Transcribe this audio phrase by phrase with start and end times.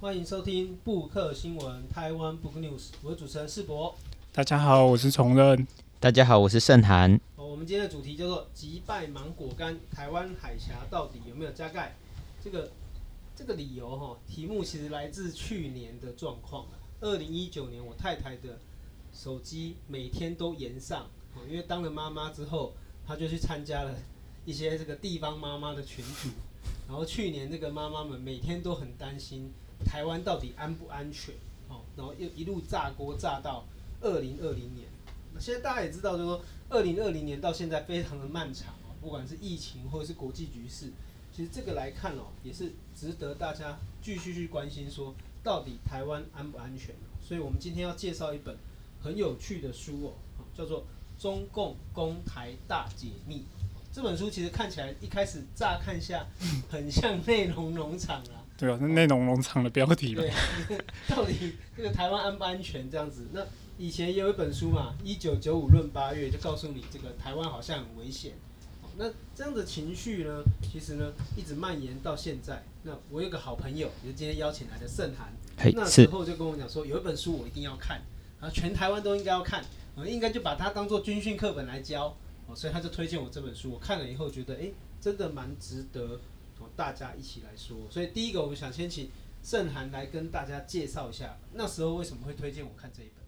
[0.00, 3.96] 欢迎收听布克新闻台湾 Book News，我是主持人世博。
[4.32, 5.66] 大家好，我是崇任。
[5.98, 7.20] 大家好，我是盛涵。
[7.34, 11.96] 我们今天的主题叫做“击败芒果干”，台湾海峡到底有没有加盖？
[12.40, 12.70] 这个
[13.34, 16.66] 这个理由哈，题目其实来自去年的状况。
[17.00, 18.60] 二零一九年，我太太的
[19.12, 21.08] 手机每天都延上，
[21.50, 22.72] 因为当了妈妈之后，
[23.04, 23.92] 她就去参加了
[24.44, 26.28] 一些这个地方妈妈的群组。
[26.86, 29.50] 然后去年这个妈妈们每天都很担心
[29.84, 31.34] 台湾到底安不安全，
[31.68, 33.64] 哦，然后又一路炸锅炸到
[34.00, 34.88] 二零二零年。
[35.34, 40.92] 那现在大家也知道，就是说二零二零年到现在非常的漫长哦，不管是疫情或者是国际局势，
[41.32, 46.94] 其实这个来看哦，也是值得大家继续去关心，说到底台湾安不安全？
[47.22, 48.56] 所以我们今天要介绍一本
[49.00, 50.12] 很有趣的书哦，
[50.56, 50.82] 叫做
[51.22, 53.36] 《中共攻台大解密》。
[53.92, 56.26] 这本书其实看起来一开始乍看下
[56.68, 60.22] 很像内容农场啊，对啊，是内容农场的标题吧？
[60.68, 63.28] 对， 到底这个台湾安不安全这样子？
[63.32, 63.40] 那
[63.78, 68.32] 以前也有一本书嘛，《一九九五论八月》就告诉你这个台湾好像很危险。
[68.96, 72.64] 那这样的情绪呢，其实呢一直蔓延到现在。
[72.82, 75.32] 那我有个好朋友，也就是今天邀请来的盛涵，
[75.74, 78.02] 那时候就跟我讲说，有一本书我一定要看，
[78.40, 79.64] 啊，全台湾都应该要看，
[79.94, 82.16] 我应该就把它当做军训课本来教。
[82.48, 86.18] 哦，所以他就推荐我这本书，我看了以后觉得，哎、欸，真的蛮值得哦，
[86.78, 87.76] 大家一起来说。
[87.90, 89.10] 所以第一个，我们想先请
[89.42, 93.24] 盛涵来跟大家介绍一下，那时候为什么会推荐我看这一本？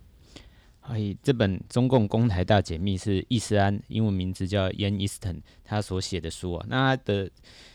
[0.83, 6.67] 哎，这本《中共攻台大解密》是易斯安，英文名字叫 Ian Easton，他所写的书啊。
[6.69, 7.31] 那他的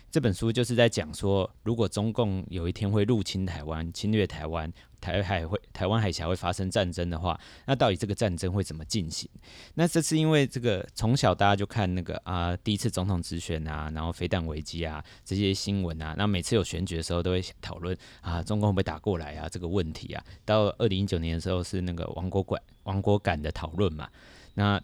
[0.09, 4.71] 这本书就是在讲说，如果中共有一天会入侵台湾、侵略台湾。
[5.05, 9.29] 台海会台湾海峡会发生战争的话，那到底这个战争会怎么进行？
[9.75, 20.25] 那这是因为这个从小大家就看那个啊，第一次总统直选啊，然后飞弹危机啊这些新闻啊，那每次有选举的时候都会讨论啊，中共会不会打过来啊这个问题啊。
[20.43, 24.09] 到二零一九年的时候是那个亡国感亡国感的讨论嘛。
[24.55, 24.81] 那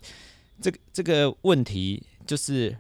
[0.62, 2.78] 这个这个问题就是。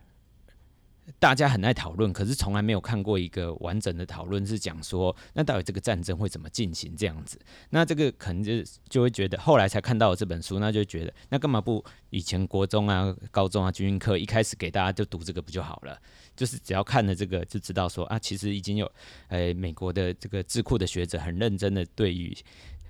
[1.19, 7.39] 大家很爱讨论，可是从来没有看过一个完整的讨论，是讲说那到底这个战争会怎么进行这样子。
[7.71, 15.99] 那这个可能就就会觉得，后来才看到这本书，那就觉得那干嘛不以前国中啊、高中啊军训课一开始给大家就读这个不就好了？
[16.35, 18.89] 就是只要看了这个就知道说啊，其实已经有
[19.29, 22.35] 诶美国的这个智库的学者很认真的对于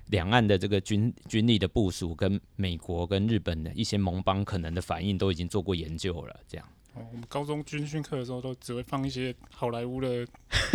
[0.08, 6.68] 两岸的这个军军力的部署，跟美国跟日本的一些盟邦可能的反应都已经做过研究了，这样。
[6.94, 10.26] 哦，我们高中军训课的时候都只会放一些好莱坞的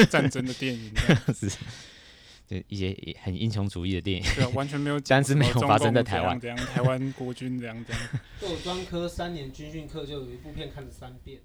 [0.09, 1.51] 战争的电影，这样子。
[2.47, 8.01] 就一些很英雄主义的电影，对啊，完全没有， 但是没有发生在台湾，这样台湾国军这样这样。
[8.41, 11.39] 我专科三年军训课就有一部片看了三遍，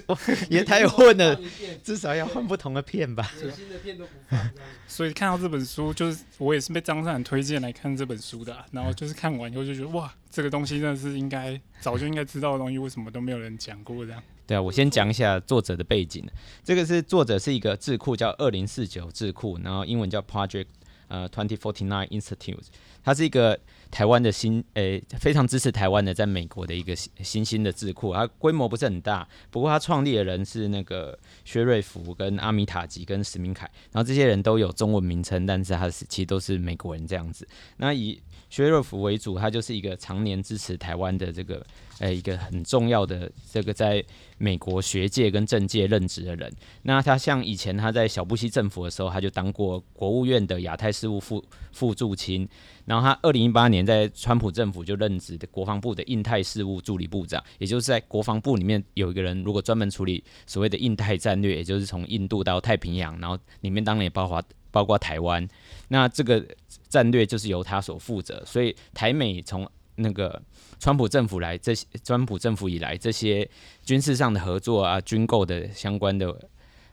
[0.48, 1.38] 也太混了，
[1.84, 3.30] 至少要换不同的片吧。
[3.38, 4.50] 新的片都不放。
[4.88, 14.22] 所以看到这本书，就是我也是被张善推荐来看这本书的，啊，然后就是看完以后就觉得哇，这个东西真的是应该早就应该知道的东西，为什么都没有人讲过这样。
[14.46, 16.24] 对啊，我先讲一下作者的背景。
[16.62, 20.66] 这个是作者是一个智库，叫二零四九智库，然后英文叫 Project
[21.08, 22.66] 呃 Twenty Forty Nine Institute。
[23.02, 23.58] 它是一个
[23.90, 28.12] 台湾的新，诶，非常支持台湾的，在美国的一个新兴的智库。
[28.12, 37.46] 它规模不是很大，不过它创立的人是那个薛瑞福、跟阿米塔吉、跟史明凯，然后这些人都有中文名称，但是他是其实都是美国人这样子。
[37.76, 38.20] 那以
[38.56, 41.62] 薛瑞福为主，他就是一个常年支持台湾的这个。
[41.98, 44.04] 呃，一个很重要的这个在
[44.36, 46.54] 美国学界跟政界任职的人。
[46.82, 52.46] 那他像以前他在小布希政府的时候，他就当过国务院的亚太事务副副助卿。
[52.84, 57.42] 然后他二零一八年在川普政府就任职的国防部的印太事务助理部长。
[57.58, 64.42] 也就是在国防部里面有一个人，如果专门处理所谓的印太战略，也就是从印度到太平洋，然后里面当然也包括
[64.76, 65.48] 包括台湾。
[65.88, 66.44] 那这个
[66.88, 68.42] 战略就是由他所负责。
[68.44, 70.42] 所以台美从那个。
[70.78, 73.48] 川普政府来，这些川普政府以来，这些
[73.82, 76.26] 军事上的合作啊，军购的相关的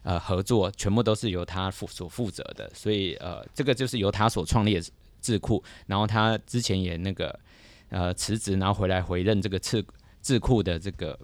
[0.04, 2.72] 呃合作，全部都是由他负所负责的。
[2.74, 4.82] 所以呃，这个就是由他所创立的
[5.20, 5.62] 智库。
[5.86, 7.38] 然后他之前也那个
[7.90, 9.86] 呃辞职，然后回来回任这个智
[10.22, 11.20] 智库的这个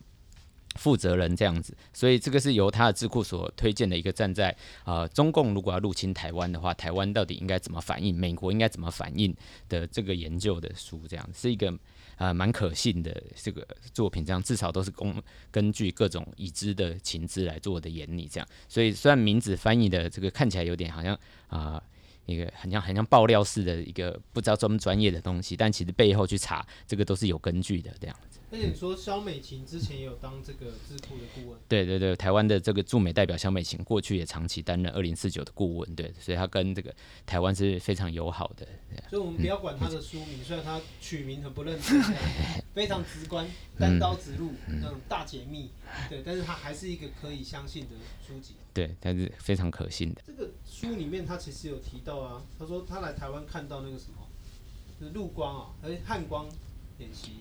[0.79, 1.77] 负责人这样子。
[1.93, 4.55] 所以这个是由他的智库所推荐的一个站在
[4.85, 9.35] 呃中共如果要入侵台湾的话，台湾到底应该怎么反应，美国应该怎么反应
[9.67, 11.77] 的这个研究的书，这样是一个。
[12.19, 18.47] 啊，蛮可信的这个作品，这样至少都是公根据各种已知的情资来做的研拟，这样。
[18.67, 21.17] 所以虽然名字翻译的这个看起来有点好像
[21.47, 21.81] 啊，
[22.25, 28.13] 一个很像很像爆料式的一个不知道专不专业的东西，但其实背后去查这个都是有根据的这样。
[28.51, 36.93] 而且你说肖美琴之前也有当这个智库的顾问，对对对，台湾的这个驻美代表肖美琴过去也长期担任二零四九的顾问，对，所以他跟这个
[37.25, 38.67] 台湾是非常友好的。
[39.07, 42.01] 所以我们不要管他的书名，嗯、虽然他取名很不认真，
[42.73, 43.47] 非常直观，
[43.77, 45.69] 单刀直入、嗯、那种大解密，
[46.09, 47.89] 对，但是他还是一个可以相信的
[48.27, 48.55] 书籍。
[48.73, 50.21] 对，他是非常可信的。
[50.25, 54.27] 这个书里面他其实有提到啊，他说他来台湾看到那个什么，
[54.99, 56.47] 就是陆光啊，还是汉光
[56.97, 57.33] 演习。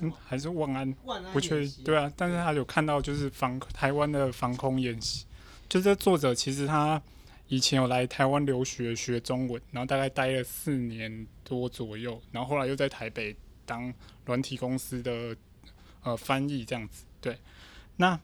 [0.00, 5.24] 嗯，还是万安，万安不确定，对啊，但是他有看到就是防台湾的防空演习，
[5.68, 7.00] 就这作者其实他
[7.46, 13.94] 以前有来台湾留学学中文，然后大概待了四年多左右，然后后来又在台北当
[14.24, 15.36] 软体公司的
[16.02, 17.38] 呃翻译这样子，对，
[17.96, 18.18] 那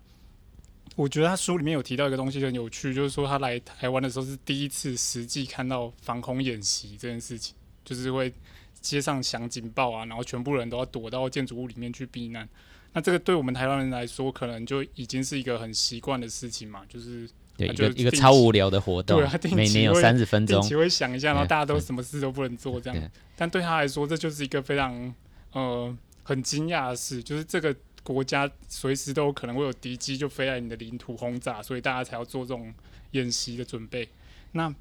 [0.97, 7.55] 我觉得他书里面有提到一个东西很有趣，就是说他来台湾的时候是第一次实际看到防空演习这件事情，
[7.85, 8.33] 就是会。
[8.81, 12.49] 街上响警报啊，然后全部人都要躲到建筑物里面去避难。
[12.95, 22.99] 那这个对我们台湾人来说，可能就已经是一个很习惯的事情嘛，就是对一个一个超无聊的活动，对，每年有三十分钟，定期会想一下，然后大家都什么事都不能做这样。
[22.99, 25.15] 对但对他来说，这就是一个非常
[25.53, 32.73] 呃很惊讶的事，就是这个国家随时都有可能会有敌机就飞来你的领土轰炸，所以大家才要做这种
[33.11, 34.09] 演习的准备。
[34.53, 34.75] 那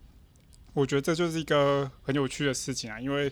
[0.74, 3.30] 我觉得这就是一个很有趣的事情啊，因为。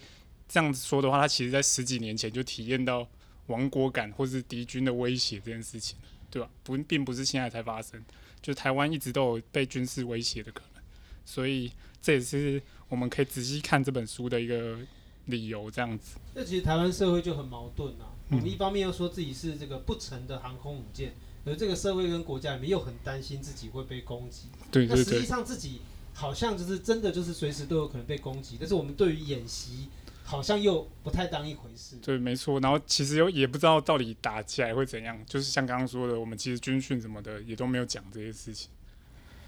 [0.47, 3.07] 这样子说的话，他其实在十几年前就体验到
[3.47, 5.97] 亡国感或是敌军的威胁这件事情，
[6.29, 6.49] 对吧？
[6.63, 8.03] 不，并不是现在才发生，
[8.41, 10.81] 就台湾一直都有被军事威胁的可能，
[11.25, 11.71] 所以
[12.01, 14.77] 这也是我们可以仔细看这本书的一个
[15.25, 15.69] 理由。
[15.69, 18.13] 这样子，那其实台湾社会就很矛盾啊。
[18.29, 21.13] 我们一方面又说自己是这个不成的航空母舰，
[21.45, 24.47] 而这个社会跟国家里面又很担心自己会被攻击。
[24.71, 24.97] 对对对。
[24.97, 25.81] 那实际上自己
[26.13, 29.89] 好像就是真的就是随时都有可能被攻击，但是我们对于演习。
[30.27, 31.97] 好像又不太当一回事。
[32.01, 32.59] 对，没错。
[32.59, 38.71] 然后其实又也不知道到底打起来会怎样，就是像刚刚说的，我们其实军训什么的也都没有讲这些事情。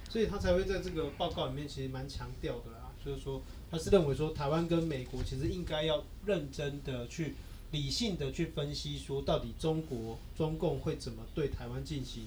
[0.08, 3.42] 所以他才会在这个报告里面其实蛮强调的啦，就是说
[3.72, 7.34] 他是认为说台湾跟美国其实应该要认真的去
[7.72, 12.26] 理性的去分析，说到底中国中共会怎么对台湾进行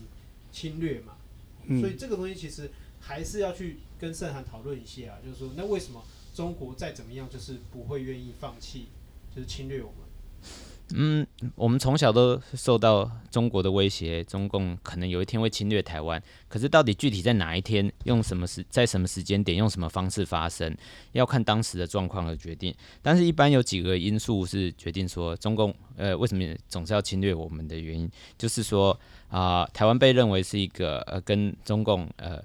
[0.50, 1.14] 侵略嘛。
[1.80, 2.68] 所以这个东西其实
[2.98, 6.02] 还是要去跟盛涵讨论一下啊，就是说那为什么？
[6.40, 8.86] 中国再怎么样，就是不会愿意放弃，
[9.36, 9.96] 就是侵略我们。
[10.94, 16.20] 嗯，我们从小都受到中国的威胁，中共可能有一天会侵略台湾。
[16.48, 20.74] 可是到底具体在哪一天，用什么时，在什么时间点，用什么方式发生，
[21.12, 22.74] 要看当时的状况而决定。
[23.02, 28.98] 但是，一般有几个因素是决定说中共呃为什么总是要侵略我们的原因，就是说
[29.28, 32.42] 啊、台湾被认为是一个呃跟中共呃。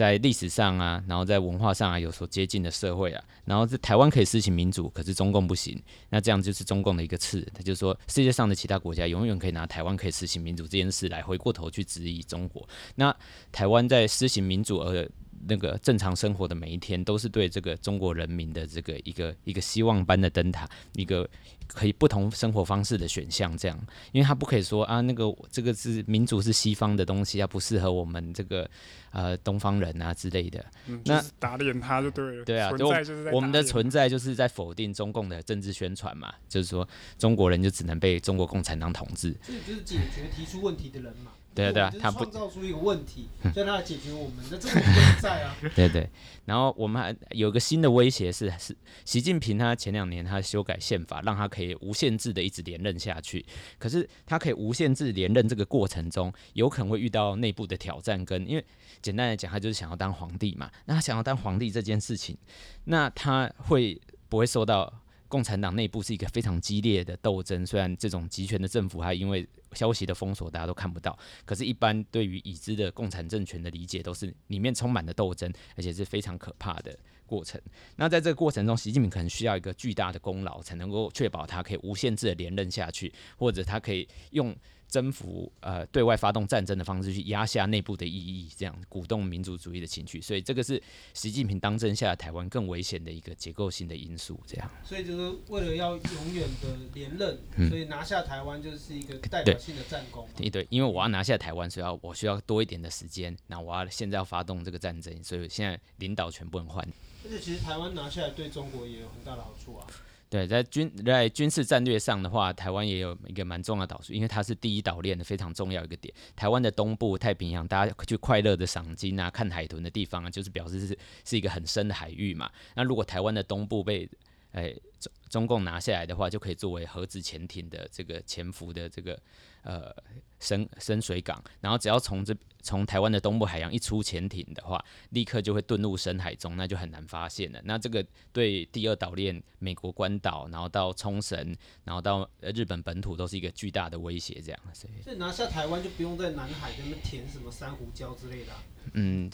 [0.00, 12.66] 在历史上啊，然后在文化上啊有所接近的社会啊，然后在台湾可以实行民主，可是中共不行，那这样就是中共的一个刺，他就说世界上的其他国家永远可以拿台湾可以实行民主这件事来回过头去质疑中国。
[12.94, 13.14] 那
[13.52, 15.06] 台湾在实行民主而
[15.48, 21.28] 那个正常生活的每一天，都是对这个中国人民的这个一个一个希望般的灯塔，一个。
[21.72, 28.68] 可以不同生活方式的选项，这样，因为他不可以说啊，那个这个是民主是西方的东西，啊不适合我们这个
[29.12, 30.66] 呃东方人啊之类的。
[30.88, 32.44] 嗯、那打脸他就对了。
[32.44, 32.88] 对啊，就
[33.32, 39.36] 我们的存在就是在否定中共的政治宣传嘛，就是说中国人就只能被中国共产党统治。
[39.40, 41.30] 这就是解决提出问题的人嘛。
[41.52, 45.56] 对啊，对啊，他创造出一个问题，叫他来解决我们，的这个不在啊。
[45.74, 46.08] 对对，
[46.44, 53.44] 然后我们还有一个新的威胁是，是习近平他前两年他修改宪法，让他可以无限制的一直连任下去。
[53.78, 58.64] 可是他可以无限制连任这个过程中，有可能会遇到内部的挑战，跟因为
[59.02, 60.70] 简单来讲，他就是想要当皇帝嘛。
[60.86, 62.36] 那他想要当皇帝这件事情，
[62.84, 64.92] 那他会不会受到？
[65.30, 76.96] 共产党内部是一个非常激烈的斗争，虽然这种集权的政府还因为消息的封锁，大家都看不到，可是，一般对于已知的共产政权的理解都是里面充满了斗争，而且是非常可怕的
[77.26, 77.60] 过程。
[77.96, 84.54] 那在这个过程中，习近平可能需要一个巨大的功劳，才能够确保他可以无限制的连任下去，或者他可以用。
[84.90, 90.82] 征服呃，对外发动战争的方式去压下内部的异议，这样鼓动民族主义的情绪，所以这个是
[91.14, 94.38] 习近平当政下的台湾更危险的一个结构性的因素。
[94.46, 100.28] 这样，所以就是为了要永远的连任，嗯、所以拿下台湾就是一个代表性的战功。
[100.36, 106.86] 对对，因为我要拿下台湾，所以要我需要多一点的时间，那我要现在要发动这个战争，所以现在领导权不能换。
[107.24, 109.86] 而且其实台湾拿下来对中国也有很大的好处啊。
[110.30, 116.14] 对，在军在军事战略上的话，台湾也有一个蛮重要的岛屿，因为它是第一岛链的非常重要一个点。
[116.36, 122.48] 台湾的东部太平洋，大家去快乐的赏金啊、看海豚的地方啊，就是表示是是一个很深的海域嘛。
[122.76, 124.08] 那如果台湾的东部被
[124.52, 129.20] 诶中中共拿下来的话，就可以作为核子潜艇的这个潜伏的这个
[129.62, 129.94] 呃
[130.38, 131.42] 深深水港。
[131.60, 137.60] 然后只要从这从台湾的东部海洋一出潜艇的话，立刻就会遁入深海中，那就很难发现了。
[137.64, 144.40] 那这个对第二岛链、美国关岛，然后到冲绳，然后到日本本土，都是一个巨大的威胁。
[144.40, 148.62] 这样，所以所以拿下台湾就不用在南海那边填什么珊瑚礁之类的啊。
[148.94, 149.30] 嗯。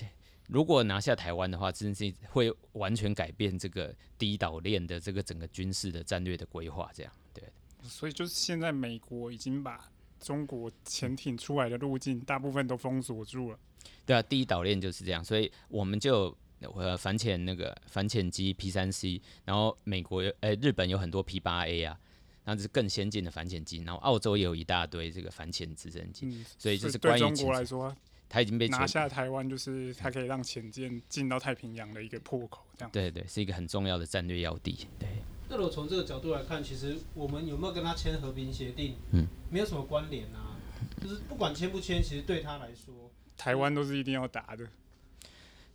[0.48, 7.42] 如果拿下台湾的话，真是会完全改变这个第一岛链的这个整个军事的战略的规划，这样对。
[7.82, 13.58] 所以就是现在美国已经把中国潜艇出来的路径大部分都封锁住了。
[14.04, 21.98] 对啊，第一岛链就是这样，所以我们就呃反潜那个反潜机 P 三 C，然后美国诶、欸、日本有很多 P 八 A 啊，
[22.44, 27.94] 那这是更先进的反潜机，然后澳洲也有一大堆这个反潜直升机，嗯、所以就是关于对中国来说。
[28.28, 32.90] 它已经被拿下台湾，就是它可以让潜舰进到太平洋的一个破口，这样。
[32.90, 34.88] 对对，是一个很重要的战略要地。
[34.98, 35.08] 对。
[35.48, 38.96] 那如果从这个角度来看，其实我们有没有跟他签和平协定？
[39.12, 40.56] 嗯，没有什么关联啊。
[41.00, 44.64] 就是不管签不签，其实对他来说，台湾都是一定要打的。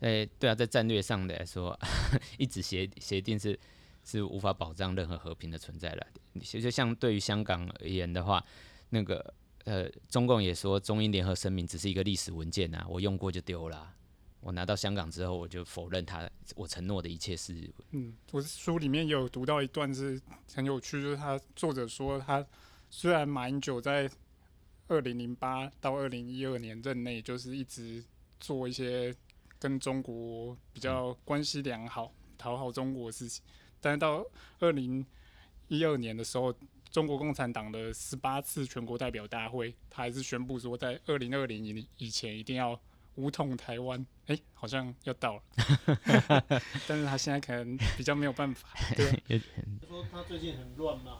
[0.01, 1.77] 哎、欸，对啊，在战略上的来说，
[2.37, 3.57] 一纸协协定是
[4.03, 6.07] 是无法保障任何和平的存在了。
[6.41, 8.43] 其实像对于香港而言的话，
[8.89, 9.33] 那个。
[9.63, 13.93] 呃，中共也说中英联合声明只是一个历史文件啊，我用过就丢了啊。
[14.41, 17.71] 我拿到香港之后，我就否认他我承诺的一切事。
[17.91, 20.21] 嗯，我书里面有读到一段是
[20.53, 22.45] 很有趣，就是他作者说，他
[22.89, 24.09] 虽然马英九在
[24.87, 28.03] 二零零八到二零一二年任内，就是一直
[28.39, 29.15] 做一些
[29.57, 33.43] 跟中国比较关系良好、讨好中国的事情，
[33.79, 34.25] 但是到
[34.59, 35.05] 二零
[35.67, 36.53] 一二年的时候。
[36.91, 42.77] 中国共产党的十八次全国代表大会，他还是宣布说，在二零二零年以前一定要
[43.21, 44.03] 武统台湾。
[44.27, 45.43] 哎、欸，好像要到了，
[46.87, 48.69] 但是他现在可能比较没有办法。
[48.95, 49.39] 对，
[49.87, 51.17] 说他最近很乱嘛，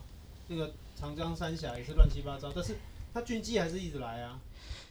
[0.48, 2.78] 那个长江三峡也是乱七八糟，但是
[3.14, 4.40] 他军机还是一直来啊。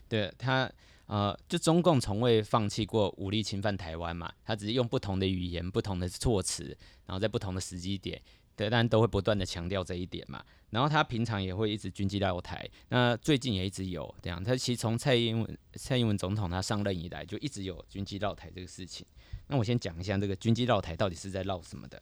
[0.07, 0.71] 对他，
[1.07, 6.65] 呃，就中共从未放弃过武力侵犯台湾嘛，他只是用不同的语言、不同的措辞，
[7.07, 8.21] 然后在不同的时机点。
[8.61, 10.43] 对，但都会不断的强调这一点嘛。
[10.69, 14.41] 然后他平常也会一直军机绕台，那最近也一直有这样。
[14.43, 19.03] 他其实从蔡英文蔡英文总统他上任以来，就一直有军机绕台这个事情。
[19.47, 21.99] 那我先讲一下这个军机绕台到底是在绕什么的，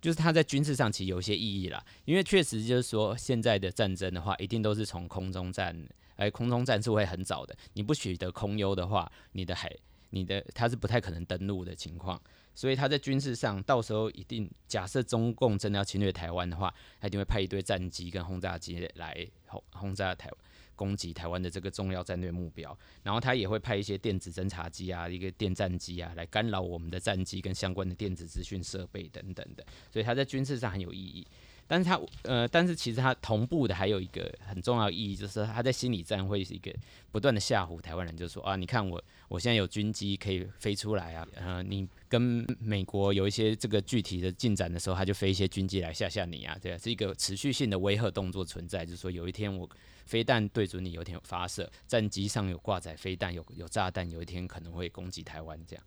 [0.00, 1.84] 就是他在军事上其实有一些意义啦。
[2.06, 7.54] 因为确实就是说，现在的战争的话，一定都是从空中战，哎，空中战是会很早的。
[7.74, 9.70] 你不取得空优的话，你的海。
[10.12, 12.20] 你的他是不太可能登陆的情况，
[12.60, 20.30] 所以他在军事上到时候一定假设中共真的要侵略台湾的话，他一定会派一堆战机跟轰炸机来轰轰炸台，
[20.76, 31.26] 攻击台湾的这个重要战略目标，然后他也会派一些电子侦察机啊，一个电战机啊来干扰我们的战机跟相关的电子资讯设备等等的，所以他在军事上很有意义。
[31.70, 36.74] 但是他呃，但是其实他同步的还有一个很重要意义，就是他在心理战会是一个
[37.12, 49.70] 不断的吓唬台湾人，就是说啊，你看我我现在有军机可以飞出来啊， 呃，你跟美国有一些这个具体的进展的时候，他就飞一些军机来吓吓你啊，对啊，是一个持续性的威吓动作存在，就是说有一天我
[50.06, 55.84] 飞弹对准你，有一天发射，战机上有挂载飞弹，有有炸弹，有一天可能会攻击台湾这样。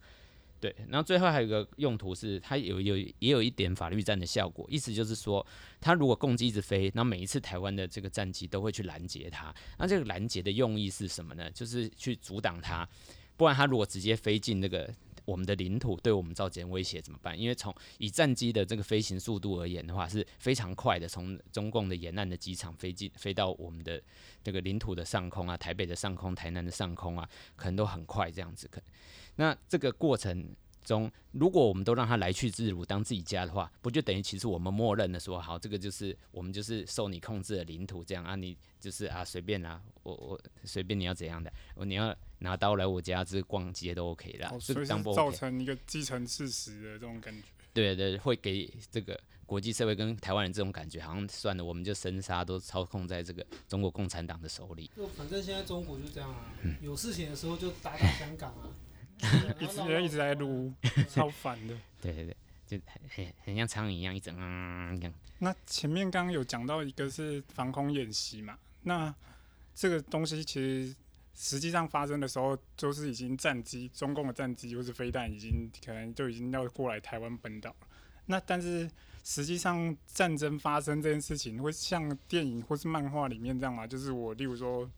[0.63, 5.45] 对，然后最后还有一个用途是，它有有也有一点法律战的效果，意思就是说，
[5.81, 11.51] 它如果攻击一直飞，那每一次台湾的这个战机都会去拦截它，那这个拦截的用意是什么呢？
[11.51, 12.87] 就是去阻挡它，
[13.35, 14.89] 不然它如果直接飞进那个。
[15.25, 17.39] 我们的领土对我们造成威胁怎么办？
[17.39, 24.03] 因为从以战机的这个飞行速度而言的话，是非常快的，从中共的沿岸的机场飞进飞到我们的
[24.43, 28.67] 这个领土的上空啊，台北的上空、台南的上空啊，可能都很快这样子。
[28.69, 28.81] 可
[29.35, 41.51] 那这个过程中，如果我们都让他来去自如，当自己家的话，不就等于其实我们默认的说，好，这个就是我们就是受你控制的领土，这样啊，你就是啊随便啊，我我随便你要怎样的，
[41.85, 47.43] 你要拿刀来我家这逛街都 OK 啦，所以造成一个既成事实的这种感觉。
[47.73, 54.91] 对对，会给这个国际社会跟台湾人这种感觉，好像算了，我们就生杀都操控在这个中国共产党的手里。
[54.95, 58.69] 就反正现在中国就这样啊，嗯、有事情的时候就打打香港啊。
[59.59, 60.73] 一直一直在撸，
[61.09, 61.75] 超烦的。
[62.01, 62.35] 对对对，
[62.67, 65.13] 就很很像苍蝇一样一直嗯这样。
[65.39, 68.57] 那前面刚刚有讲到一个是防空演习嘛？
[68.83, 69.13] 那
[69.73, 70.95] 这个东西其实
[71.35, 77.87] 实际上发生的时候，就是已经战机，中共的战机或是飞弹已经可能就已经要过来台湾本岛了。
[78.25, 78.89] 那但是
[79.23, 83.87] 实际上战争发生这件事情，会像电影或是漫画里面这样吗？
[83.87, 84.89] 就是我例如说。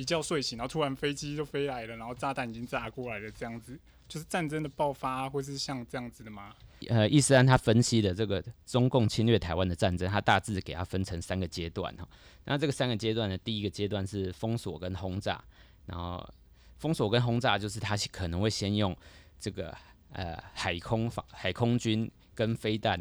[0.00, 3.78] 一觉睡醒，然后突然飞机就飞来了，然后炸弹已经炸过来了，这样子
[4.08, 6.54] 就是战争的爆发，会是像这样子的吗？
[6.88, 12.08] 呃，易思安他分析的这个中共侵略台湾的战争，他大致给它分成三个阶段哈。
[12.46, 15.44] 那这个三个阶段的，第一个阶段是封锁跟轰炸，
[15.84, 16.26] 然后
[16.78, 18.96] 封锁跟轰炸就是他可能会先用
[19.38, 19.76] 这个
[20.12, 22.98] 呃海空防海空军跟飞弹。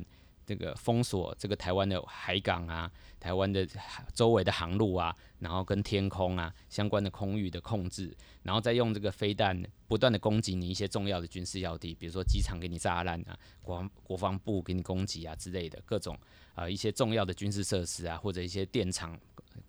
[0.50, 3.68] 这个封锁这个台湾的海港啊，台湾的
[4.15, 16.15] 周围的航路啊，然后跟天空啊相关的空域的控制，然后再用这个飞弹不断的攻击你一些重要的军事要地，比如说机场给你炸烂啊，国防国防部给你攻击啊之类的各种
[16.56, 19.15] 啊、呃、一些重要的军事设施啊，或者一些电厂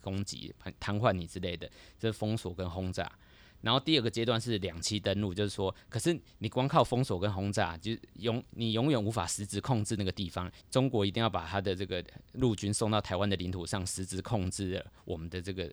[0.01, 3.13] 攻击瘫痪你之类的，这是封锁跟轰炸。
[3.63, 10.51] 然后第二个阶段是两栖登陆，就是说，可是你光靠封锁跟轰炸，就永你永远无法实质控制那个地方。
[10.71, 15.71] 中国一定要把他的这个陆军送到台湾的领土上，实质控制我们的这个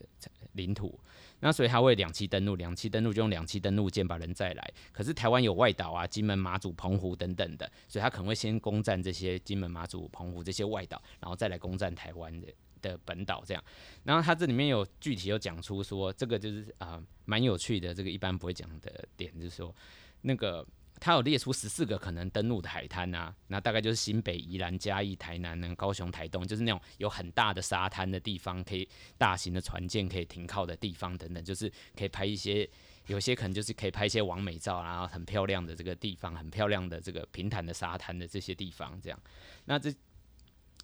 [0.53, 0.99] 领土。
[1.39, 4.73] 那所以他会两栖登陆，两栖登陆就用两栖登陆舰把人载来。
[4.91, 12.47] 可是台湾有外岛啊，金门、马祖、澎湖等等的，所以他可能会先攻占这些金门、马祖、澎湖这些外岛，然后再来攻占台湾的。
[12.87, 13.63] 的本岛这样，
[14.03, 19.73] 然后它这里面有具体有讲出说，这个就是啊蛮有趣的，这个一般不会讲的点，就是说
[20.21, 20.65] 那个
[20.99, 32.67] 它有列出十四个可能登陆的海滩啊，那大概就是新北、宜兰、嘉义、台南、高雄、台东，就是那种有很大的沙滩的地方，可以大型的船舰可以停靠的地方等等，就是可以拍一些，
[33.05, 39.19] 有些可能就是可以拍一些网美照，然后很漂亮的这个地方，很漂亮的这个平坦的沙滩的这些地方，这样，
[39.65, 39.93] 那这。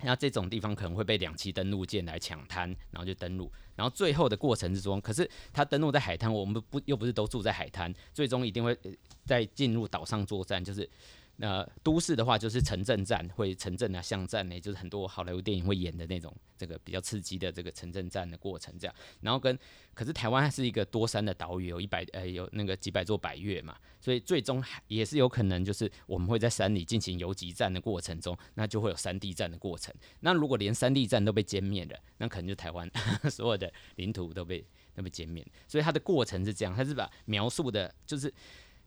[0.04, 8.78] 那这种地方可能会被两栖登陆舰来抢滩，然后就登陆，然后最后的过程之中，可是它登陆在海滩，我们不又不是都住在海滩，最终一定会
[9.26, 10.90] 在进入岛上作战，就是。
[11.38, 18.96] 那都市的话就是城镇战，会城镇啊、巷战呢，就是很多好莱坞电影会演的那种，这个比较刺激的这个城镇战的过程这样。
[19.22, 19.58] 然后跟，
[19.96, 29.94] 可是台湾它是一个多山的岛屿，有一百呃有那个几百座百岳嘛，所以最终也是有可能就是我们会在山里进行游击战的过程中，那就会有山地战的过程。
[30.20, 32.88] 那如果连山地战都被歼灭了，那可能就台湾
[33.32, 34.64] 所有的领土都被
[34.94, 35.44] 都被歼灭。
[35.68, 38.32] 所以它的过程是这样，它是把描述的就是。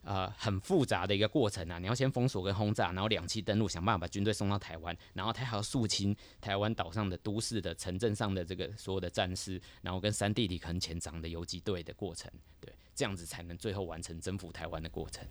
[0.07, 1.81] 呃，很复杂的一个过程啊！
[1.81, 15.25] 你要先封锁跟轰炸，然后两栖登陆，想办法把军队送到台湾，然后他还要肃清台湾岛上的都市的城镇上的这个所有的战士，然后跟山地里很潜藏的游击队的过程，对，这样子才能最后完成征服台湾的过程。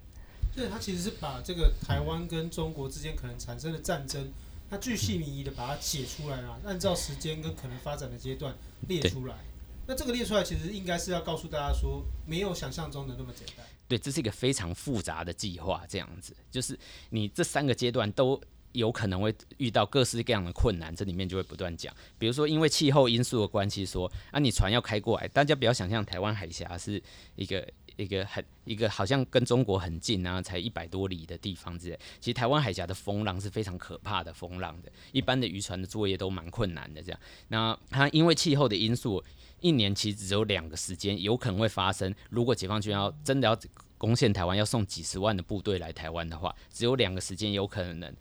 [0.54, 4.30] 对，他其实是把这个台湾跟中国之间可能产生的战争，
[4.70, 8.54] 他巨细靡遗的把它写出来了，按照时间跟可能发展的阶段
[8.90, 9.36] 列出来。
[9.88, 13.66] 那这个列出来，其实应该是要告诉大家说，没有想象中的那么简单。
[13.88, 16.78] 对，这是一个非常复杂的计划，这样子，就是
[17.10, 18.40] 你这三个阶段都
[18.72, 21.94] 有可能会遇到各式各样的困难，这里面就会不断讲。
[22.18, 27.02] 比如说，因为气候因素的关系，说啊，你船要开过来，大家不要想象台湾海峡是
[27.36, 27.66] 一个
[27.98, 32.00] 一个很一个好像跟中国很近啊，才一百多里的地方之类。
[32.20, 37.02] 其实台湾海峡的风浪是非常可怕的风浪的，一般的渔船的作业都蛮困难的。
[37.02, 39.24] 这样，那它因为气候的因素。
[39.62, 42.14] 一年其实只有两个时间有可能会发生。
[42.30, 43.58] 如果解放军要真的要
[43.98, 48.16] 攻陷台湾，要送几十万的部队来台湾的话，只有两个时间有可能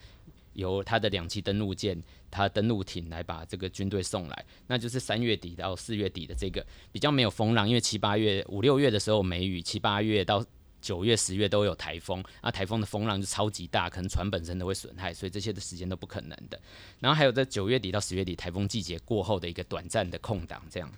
[0.54, 10.44] 由他的两栖登陆舰、他登陆艇来把这个军队送来，那就是三月底到四月底的这个比较没有风浪，因为七八月、五六月的时候梅雨，七八月到
[10.80, 16.60] 九月、十月都有台风，那台风的风浪就超级大，可能船本身都会损害，所以这些的时间都不可能的。
[17.00, 20.90] 然后还有在九月底到十月底台风季节过后的一个短暂的空档，这样。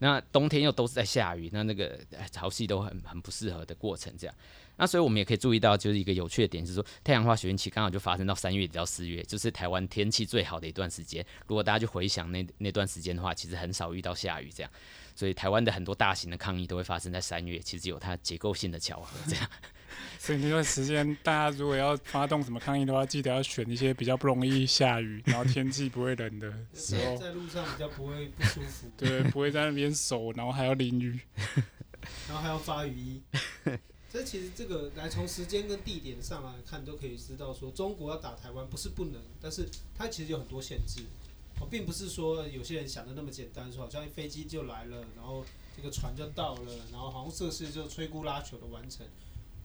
[0.00, 1.98] 那冬天又都是在下雨，那那个
[2.30, 4.36] 潮汐都很很不适合的过程，这样。
[4.78, 11.22] 那所以我们也可以注意到，就是一个有趣的点就是说，太阳花学运期刚好就发生到三月底到四月，就是台湾天气最好的一段时间。
[11.46, 14.72] 如果大家去回想那那段时间的话，其实很少遇到下雨这样。
[15.14, 19.50] 所以台湾的很多大型的抗议都会发生在三月，其实有它结构性的巧合这样。
[20.16, 28.88] 所以那段时间，大家如果要发动什么抗议的话，记得要选一些比较不容易下雨，然后天气不会冷的时候，在路上比较不会不舒服。
[28.96, 31.18] 对，不会在那边守，然后还要淋雨，
[32.28, 33.22] 然后还要发雨衣。
[34.10, 41.02] 所以其实这个来从时间跟地点上来看，都可以知道说，中国要打台湾不是不能，但是它其实有很多限制。
[41.60, 45.44] 哦，并不是说有些人想的那么简单，说好像飞机就来了，然后
[45.76, 49.04] 这个船就到了，然后好像设施就摧枯拉朽的完成。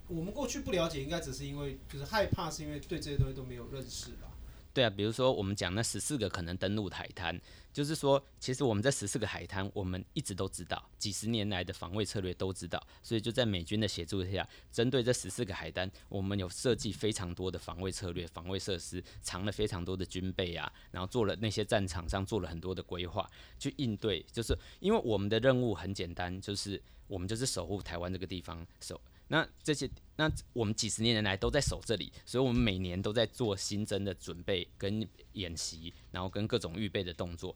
[0.07, 4.32] 我们过去不了解，应该只是因为就是害怕，是因为对这些东西都没有认识吧？
[4.73, 7.39] 对啊，比如说我们讲那十四个可能登陆海滩，
[7.71, 28.99] 就是说，其实我们在十四个海滩，我们一直都知道，几十年来的防卫策略都知道，所以就在美军的协助下，针对这十四个海滩，我们有设计非常多的防卫策略、防卫设施，藏了非常多的军备啊，然后做了那些战场上做了很多的规划去应对，就是因为我们的任务很简单，就是我们就是守护台湾这个地方守。
[29.33, 37.55] 那这些，那我们几十年来都在守这里，所以我们每年都在做新增的准备跟演习，然后跟各种预备的动作。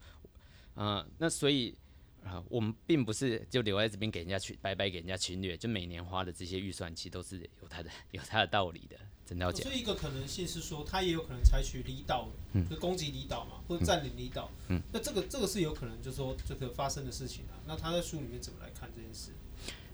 [0.74, 1.76] 啊、呃，那所以
[2.24, 8.98] 啊、呃，我们并不是就留在这边给人家去白白给人家侵略，就每年花的这些预算，其实都是有它的有它的道理的。
[9.24, 14.50] 真的要讲，所以一个可能性是说，他也有可能采取离岛，嗯、就攻击离岛嘛，或者占领离岛。
[14.70, 17.62] 嗯，那这个这个是有可能，就是说这个发生的事情啊。
[17.68, 19.30] 那他在书里面怎么来看这件事？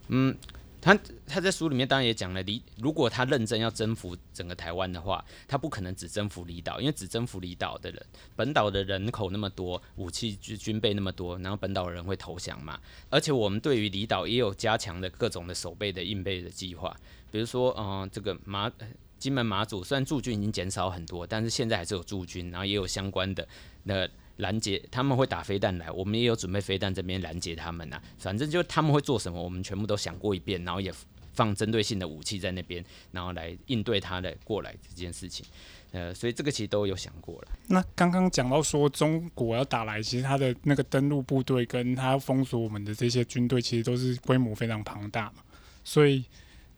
[0.07, 0.37] 嗯。
[0.83, 12.77] 他他在书里面当然也讲了，离如果他认真要征服整个台湾的话，他不可能只征服离岛，因为只征服离岛的人，本岛的人口那么多，武器军军备那么多，然后本岛人会投降嘛。
[13.09, 16.93] 而且我们对于离岛也有加强的各种的守备的应备的计划，
[17.31, 18.69] 比如说，嗯、这个马
[19.17, 23.47] 金门马祖虽然驻军已经减少很多，但是现在还是有驻军，然后也有相关的
[23.83, 24.05] 那。
[24.37, 30.91] 拦截他们会打飞弹来，我们也有准备飞弹这边拦截他们呐、反正就他们会做什么，我们全部都想过一遍，然后也
[31.33, 35.45] 放针对性的武器在那边，然后来应对他的过来这件事情。
[35.91, 37.47] 呃，所以这个其实都有想过了。
[37.67, 45.43] 那刚刚讲到说中国要打来，其实他的那个登陆部队跟他封锁我们的这些军队，其实都是规模非常庞大嘛。
[45.83, 46.25] 所以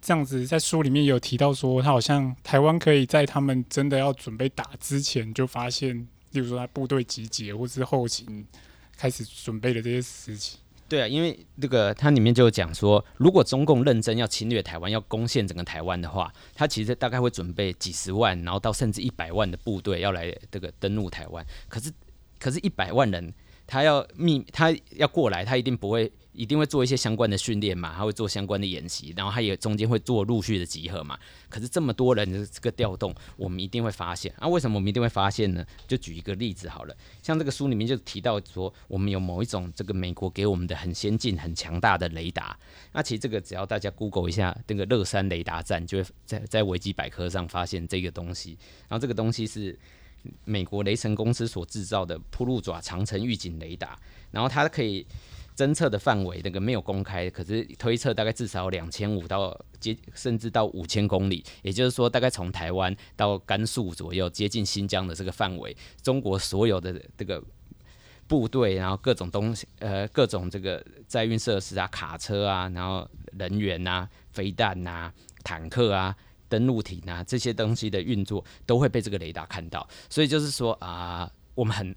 [0.01, 6.07] 这样子在书里面有提到说，他好像台湾可以在他们真的要准备打之前就发现。
[6.35, 8.45] 例如说，他部队集结，或是后勤
[8.97, 10.59] 开始准备的这些事情。
[10.87, 21.43] 对啊，因为那个它里面就讲说，如果中共认真要侵略台湾，要攻陷整个台湾的话，他其实大概会准备几十万，然后到甚至一百万的部队要来这个登陆台湾。
[21.69, 21.91] 可是，
[22.37, 23.33] 可是一百万人，
[23.65, 26.11] 他要密，他要过来，他一定不会。
[26.35, 31.17] 一定会做一些相关的训练嘛，他会做相关的演习，然后他也中间会做陆续的集合嘛。
[31.49, 34.47] 可是这么多人的这个调动，我们一定会发现啊。
[34.47, 35.65] 为什么我们一定会发现呢？
[35.87, 42.57] 就举一个例子好了，像这个书里面就提到说，我们有某一种这个美国给我们的很先进、很强大的雷达。
[42.91, 48.57] 那其实这个只要大家 Google 一下这个乐山雷达站，就会在在维基百科上发现这个东西。
[48.89, 49.77] 然后这个东西是
[50.43, 53.97] 美国雷神公司所制造的铺路爪长城预警雷达，
[54.31, 55.05] 然后它可以。
[55.55, 67.41] 侦测的范围那个没有公开，可是推测大概至少两千五到接甚至到五千公里，也就是说大概从台湾到甘肃左右，接近新疆的这个范围，中国所有的这个
[68.27, 75.13] 部队，然后各种东西，呃，各种这个载运设施啊，卡车啊，然后人员啊，飞弹啊，
[75.43, 76.13] 坦克啊，
[76.49, 81.95] 登陆艇啊，这些东西的运作都会被这个雷达看到，所以就是说啊、我们很。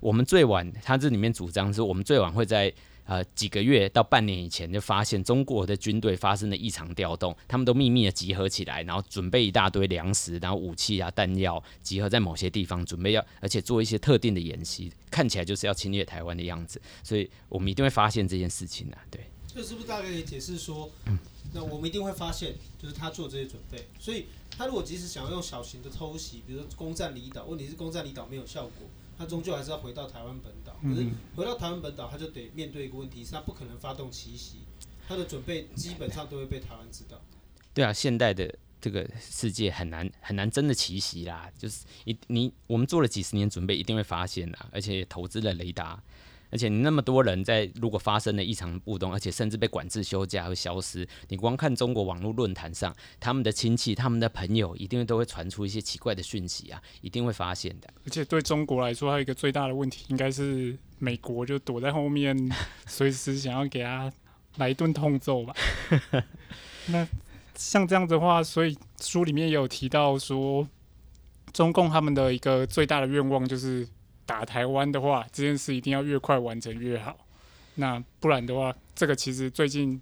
[0.00, 2.72] 我们最晚，他这里面主张是我们最晚会在
[3.04, 18.98] 呃几个月到半年以前就发现中国的军队发生了异常调动，他们都秘密的集合起来，然后准备一大堆粮食，然后武器啊弹药集合在某些地方，准备要而且做一些特定的演习，看起来就是要侵略台湾的样子，所以我们一定会发现这件事情啊。
[19.10, 20.88] 对，这是不是大概可以解释说，
[21.52, 28.86] 那我们一定会发现，就是他做这些准备，所以他如果即使想要用小型的偷袭，比如说攻占离岛，问题是攻占离岛没有效果。
[29.18, 31.04] 他终究还是要回到台湾本岛，可是
[31.34, 34.60] 回到台湾本岛，他就得面对一个问题，是他不可能发动奇袭，
[35.08, 37.20] 他的准备基本上都会被台湾知道。
[37.74, 46.00] 对啊，现代的这个世界很难很难真的奇袭啦，就是一你我们做了几十年准备，一定会发现啦，而且投资了雷达。
[46.50, 57.88] 而且你那么多人在，如果发生了异常波动，而且甚至被管制休假和消失，你光看中国网络论坛上，他们的亲戚、他们的朋友，一定都会传出一些奇怪的讯息啊，一定会发现的。
[58.04, 62.36] 而且对中国来说，还有一个最大的问题，应该是美国就躲在后面，
[62.86, 64.10] 随时想要给他
[64.56, 65.54] 来一顿痛揍吧。
[66.88, 67.06] 那
[67.54, 70.66] 像这样子的话，所以书里面也有提到说，
[71.52, 73.86] 中共他们的一个最大的愿望就是。
[74.28, 77.16] 打台湾的话，这件事一定要越快完成越好。
[77.76, 79.98] 那不然的话，这个其实最近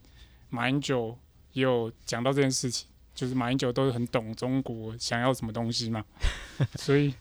[0.50, 1.16] 马英九
[1.52, 6.04] 也有讲到这件事情，就是马英九都是很懂中国想要什么东西嘛。
[6.74, 7.14] 所以，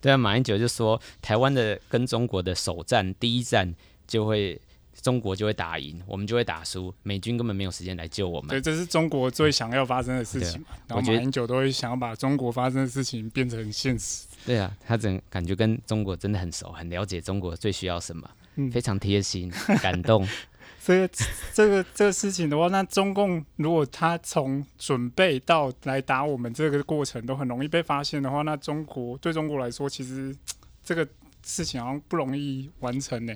[0.00, 3.74] 对啊，马英九就说，台湾的跟中国的首战第一战
[4.06, 4.60] 就会
[5.02, 8.50] 中国就会打赢，我们就会打输，美军根本没有时间来救我们。
[8.50, 10.68] 对，这是中国最想要发生的事情嘛。
[10.86, 14.28] 然后马英九都会想要把中国发生的事情变成现实。
[14.46, 20.26] 对啊，他整感觉跟中国真的很熟，很了解中国最需要什么，嗯、非常贴心，感动。
[20.78, 21.08] 所以
[21.54, 30.36] 这个这个事情的话，那中共如果他从准备到来打我们这个过程都很容易被发现的话，那中国对中国来说，其实
[30.82, 31.08] 这个
[31.42, 33.34] 事情好像不容易完成呢。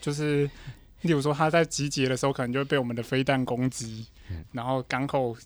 [0.00, 0.50] 就是
[1.02, 5.36] 例如说他在集结的时候，可能就会被我们的飞弹攻击，嗯、然后港口。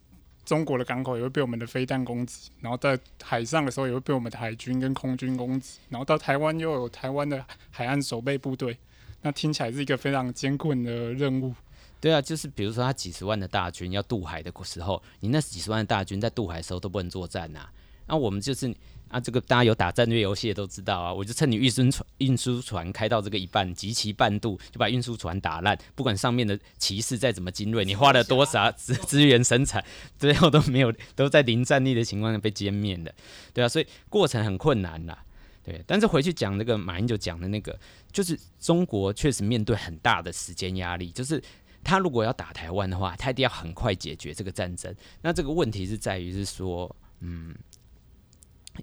[0.45, 8.77] 中国的港口也会被我们的飞弹攻击，然后在海上的时候也会被我们的海军跟空军攻击，然后到台湾又有台湾的海岸守备部队，
[9.23, 11.55] 那听起来是一个非常艰困的任务。
[12.01, 17.69] 对啊，就是比如说他几十万的大军要渡海的时候，你那几十万的大军在渡海的时候都不能作战呐、
[18.09, 18.75] 那我们就是
[19.13, 29.85] 啊，这个大家有打战略游戏的都知道啊，我就趁你运输船运输船开到这个一半，极其半渡，就把运输船打烂，不管上面的骑士再怎么精锐，你花了多少资资源生产，
[30.19, 33.15] 最后都没有都在零战力的情况下被歼灭的。
[33.53, 35.25] 对啊，所以过程很困难啦。
[35.63, 37.79] 对，但是回去讲那个马英九讲的那个，
[38.11, 41.41] 就是中国确实面对很大的时间压力，就是。
[41.85, 44.95] 他如果要打台湾的话，他一定要很快解决这个战争。
[45.21, 47.53] 那这个问题是在于是说，嗯，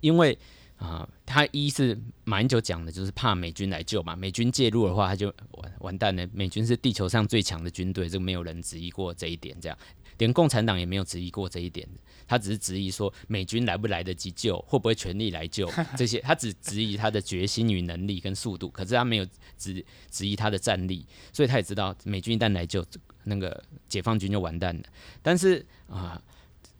[0.01, 0.37] 因为
[0.77, 6.27] 啊、呃，他一是马英九讲的，就是怕美军来救嘛，美军介入的话，他就完完蛋了。
[6.31, 9.77] 美军是地球上最强的军队，这个没有人质疑过这一点，这样
[10.19, 11.87] 连共产党也没有质疑过这一点。
[12.27, 22.85] 他只是质疑说美军来不来得及救，会不会全力来救 这些，他只质疑他的决心与能力跟速度，可是他没有质质疑他的战力，所以他也知道美军一旦来救，
[23.25, 24.83] 那个解放军就完蛋了。
[25.21, 26.21] 但是啊。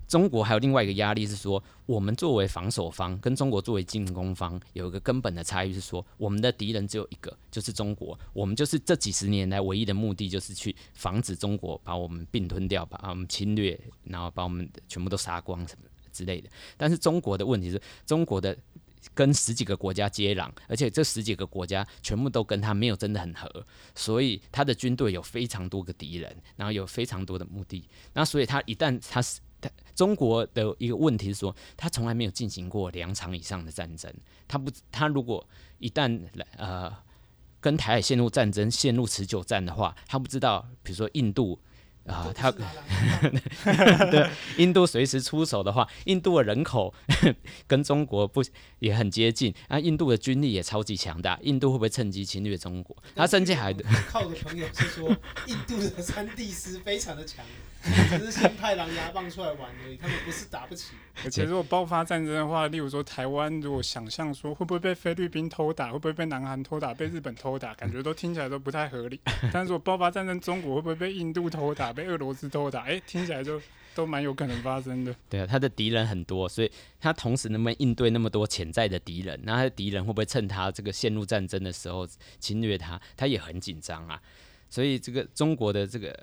[0.10, 8.20] 中国还有另外一个压力是说，我们作为防守方跟中国作为进攻方有一个根本的差异是说，我们的敌人只有一个，就是中国。
[8.34, 16.50] 我们就是这几十年来唯一的目的就是去防止中国把我们并吞掉，把我们侵略，然后把我们全部都杀光什么之类的。
[16.76, 18.58] 但是中国的问题是，中国的
[19.14, 27.88] 跟十几个国家接壤，而且这十几个国家全部都跟他没有真的很合，所以他的军队有非常多个敌人，然后有非常多的目的。
[28.14, 34.14] 那所以他一旦他是 是中国的一个问题是说，他从来没有进行过两场以上的战争。
[34.48, 35.46] 他不，他如果
[35.80, 36.96] 一旦来呃
[37.60, 41.60] 跟台海陷入战争、陷入持久战的话，他不知道，比如说印度。
[42.06, 42.50] 啊，他
[44.10, 46.92] 对印度随时出手的话，印度的人口
[47.68, 48.42] 跟中国不
[48.80, 49.80] 也很接近啊？
[49.80, 52.98] 印度的军力也超级强大，印度会不会趁机侵略中国？
[53.14, 53.72] 他甚至还
[54.08, 57.46] 靠的朋友是说，印度的山地师非常的强，
[58.10, 60.96] 只是先派狼牙棒出来玩而已，他们不是打不起。
[61.24, 69.20] 而且如果爆发战争的话，例如说台湾，如果想象说会不会被菲律宾偷打，会不会被南韩偷打，被日本偷打，感觉都听起来都不太合理。
[69.54, 72.82] 但是如果爆发战争，中国会不会被印度偷打，被俄罗斯偷打？
[72.82, 73.62] 哎、欸，听起来就
[73.96, 75.16] 都蛮有可能发生的。
[75.30, 79.40] 对啊，他的敌人很多，所以他同时能不能应对那么多潜在的敌人？
[79.44, 82.06] 那他的敌人会不会趁他这个陷入战争的时候
[82.40, 83.00] 侵略他？
[83.16, 84.22] 他也很紧张啊。
[84.70, 86.14] 所以这个中国的这个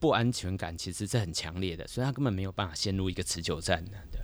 [0.00, 3.92] 不安全感其实是很强烈的，所以他根本没有办法陷入一个持久战的。
[4.10, 4.20] 对。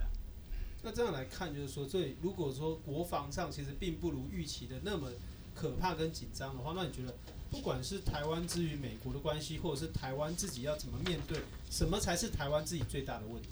[0.81, 5.09] 那这样来看，就是说，这如果说国防上其实并不如预期的那么
[5.53, 7.13] 可怕跟紧张的话，那你觉得，
[7.51, 11.39] 不管是台湾之于美国的关系，或者是台湾自己要怎么面对，
[11.69, 13.49] 什么才是台湾自己最大的问题？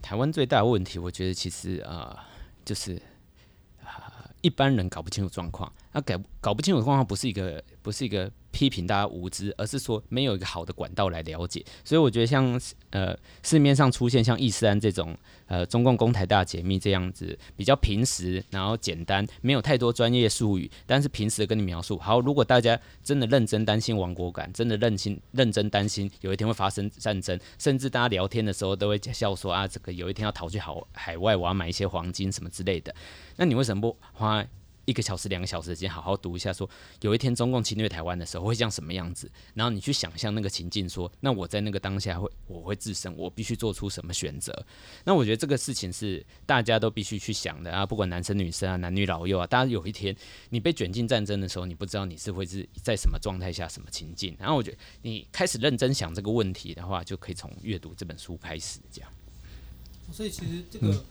[0.00, 2.24] 台湾最大的问题，我觉得其实啊、呃，
[2.64, 2.94] 就是
[3.82, 5.72] 啊、呃，一般人搞不清楚状况。
[5.94, 8.30] 那搞搞不清楚状况，不是一个，不是一个。
[8.54, 11.60] 批评大家无知，而是说没有一个好的管道来了解。
[11.82, 12.48] 所以我觉得像
[12.90, 15.12] 呃市面上出现像易思安这种
[15.46, 21.98] 呃中共攻台大解密这样子比较平实，然后简单，没有太多专业术语，但是平时跟你描述。
[21.98, 32.94] 好，如果大家真的认真担心亡国感，真的认心认真担心有一天会发生战争，甚至大家聊天的时候都会笑说啊，这个有一天要逃去海海外，我要买一些黄金什么之类的。
[33.34, 34.46] 那你为什么不花？
[34.84, 36.68] 一个小时、两个小时的时间，好好读一下说，
[37.00, 44.66] 有一天中共侵略台湾的时候会像什么样子，然后你去想象那个情境说，那我在那个当下会，我会自身，我必须做出什么选择？
[45.04, 50.14] 那我觉得这个事情是大家都必须去想的啊，不管男生女生啊，男女老幼啊，大家有一天
[50.50, 54.36] 你被卷进战争的时候，你不知道你是会是在什么状态下、什么情境。
[54.38, 59.10] 然后我觉得你开始认真想这个问题的话，就可以从阅读这本书开始这样。
[60.12, 61.04] 所以其实这个。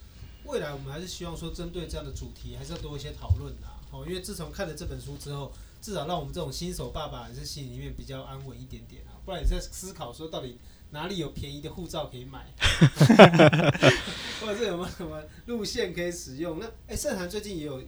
[0.46, 4.06] 未来我们还是希望说，针对这样的主题，还是要多一些讨论的哦。
[4.08, 5.52] 因为自从看了这本书之后，
[5.82, 9.16] 至少让我们这种新手爸爸还是心里面比较安稳一点点啊。
[9.26, 10.58] 不然也在思考说，到底
[10.92, 12.46] 哪里有便宜的护照可以买，
[14.42, 16.60] 或者是有没有什么路线可以使用？
[16.60, 17.82] 那哎，圣涵最近也有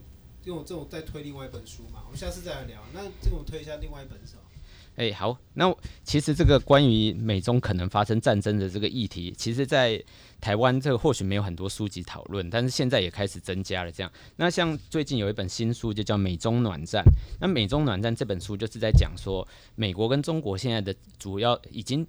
[0.46, 2.02] 用这种在推另外一本书嘛？
[2.06, 2.82] 我们下次再来聊。
[2.94, 4.42] 那这个我推一下另外一本是吧？
[4.96, 10.02] 哎，好，那其实这个关于美中可能发生战争的这个议题，其实，在
[10.40, 13.92] 台湾这个或许没有很多书籍讨论，但是现在也开始增加了。
[13.92, 17.04] 这样，那像最近有一本新书就叫《美中暖战》，
[17.42, 22.08] 那《美中暖战》这本书就是在讲说，美国跟中国现在的主要已经，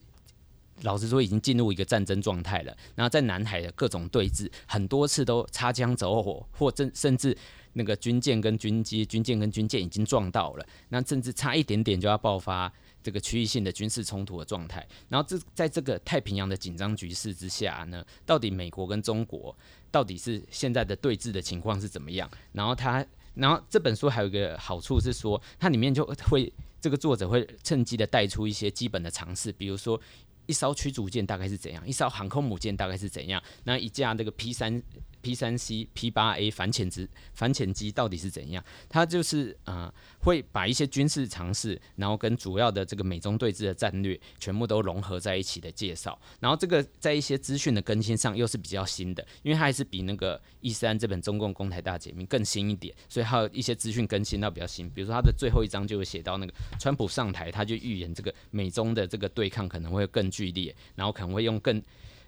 [0.82, 2.76] 老实说已经进入一个战争状态了。
[2.94, 7.36] 然后在南海的各种对峙，很多次都擦枪走火，或甚甚至。
[7.76, 14.86] 那个军舰跟军机，军舰跟军舰已经撞到了，那甚至差一点点就要爆发这个区域性的军事冲突的状态。
[15.08, 19.56] 然后这在这个太平洋的紧张局势之下呢，到底美国跟中国
[19.90, 22.28] 到底是现在的对峙的情况是怎么样？
[22.52, 26.52] 然后它，然后这本书还有一个好处是说，它里面就会。
[26.78, 30.00] 这个作者会趁机的带出一些基本的常识，比如说
[30.44, 34.80] 一艘驱逐舰大概是怎样，一艘航空母舰大概是怎样，那一架那个 P 三。
[35.22, 38.64] P 三 C、P 八 A 反潜值反潜机到底是怎样？
[38.88, 46.18] 它就是呃，会把一些军事常识，然后跟主要的这个美中对峙的战略，全部都融合在一起的介绍。
[46.40, 54.88] 然后这个在一些资讯的更新上又是比较新的，因为它还是比那个一三这本中共攻台大解密更新一点，所以还有一些资讯更新到比较新。
[54.90, 61.82] 比如说它的最后一章就有写到那个川普上台，他就预言这个美中的这个对抗可能会更剧烈，然后可能会用更。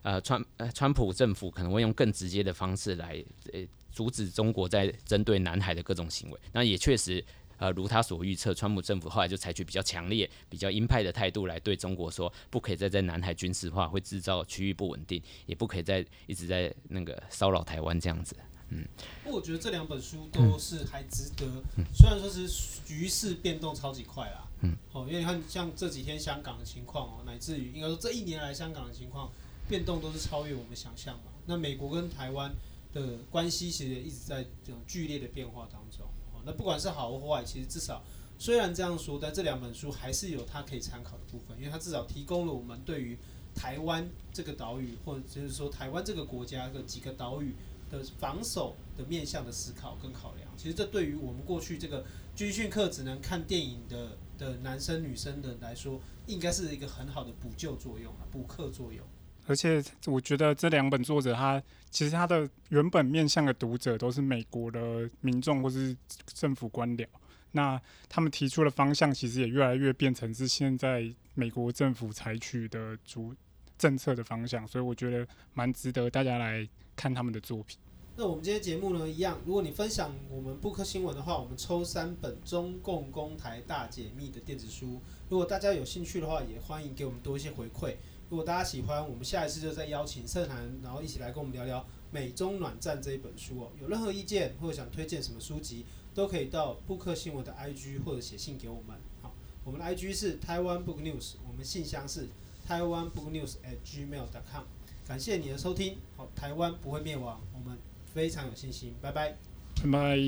[0.09, 3.61] 呃，川呃，川普政府可能会用更直接的方式来呃
[3.92, 6.40] 阻止中国在针对南海的各种行为。
[6.51, 7.23] 那也确实，
[7.59, 18.35] 呃，如他所预测，川普政府后来就采取比较强烈、比较鹰派的态度来对中国说，不可以再在南海军事化，会制造区域不稳定，也不可以再一直在那个骚扰台湾这样子。
[18.71, 18.83] 嗯，
[19.25, 21.44] 不过我觉得这两本书都是还值得，
[21.77, 22.49] 嗯、虽然说是
[22.87, 29.31] 局势变动超级快啦，嗯，哦，因为你看像这几天香港的情况哦，乃至于应该说这一年来香港的情况。
[29.68, 31.31] 变动都是超越我们想象嘛。
[31.46, 32.52] 那美国跟台湾
[32.92, 36.07] 的关系其实也一直在这种剧烈的变化当中。
[36.44, 38.02] 那不管是好或坏，其实至少
[38.38, 43.18] 虽然这样说，但这两本书还是有它可以参考的部分，因为它至少提供了我们对于
[43.54, 47.54] 台湾这个岛屿，或者就是说台湾这个国家的几个岛屿
[47.90, 50.48] 的防守的面向的思考跟考量。
[50.57, 52.04] 其实这对于我们过去这个
[52.35, 59.04] 军训课只能看电影的的男生女生的来说，应该是一个很好的补救作用啊，补课作用。
[59.48, 67.06] 而且我觉得这两本作者他其实他的原本面向的读者都是美国的民众或是政府官僚，
[67.52, 67.80] 那
[68.11, 73.34] 他们提出的方向其实也越来越变成是现在美国政府采取的主
[73.78, 77.78] 政策的方向，所以我觉得蛮值得大家来看他们的作品。
[78.20, 85.00] 那我们今天节目呢，一样，如果你分享我们布克新闻的话，我们抽三本中共公台大解密的电子书。
[85.28, 87.94] 如果大家有兴趣的话，也欢迎给我们多一些回馈。
[88.31, 93.71] 如果大家喜欢，我们下一次就再邀请盛涵，然后一起来跟我们聊聊《美中暖战》这一本书哦。
[93.81, 98.99] 有任何意见或者想推荐什么书籍，都可以到布克新闻的 IG 或者写信给我们。
[99.23, 99.33] 好，
[99.64, 102.29] 我们的 IG 是台湾 Book News，我们信箱是
[102.67, 104.64] 台湾 Book News at gmail.com。
[105.07, 107.79] 感谢你的收听，好，台湾不会灭亡，我们
[108.12, 108.93] 非常有信心。
[109.01, 109.38] 拜拜，
[109.83, 110.19] 拜拜。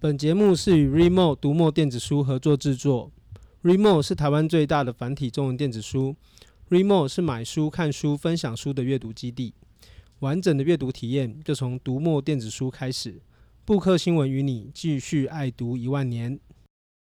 [0.00, 3.10] 本节目是与 Readmoo 读墨电子书合作制作
[3.62, 6.16] ，Readmoo 是台湾最大的繁体中文电子书。
[6.74, 9.54] Readmo 是买书、看书、分享书的阅读基地，
[10.18, 13.22] 完整的阅读体验就从读墨电子书开始。
[13.64, 16.40] 布克新闻与你继续爱读一万年。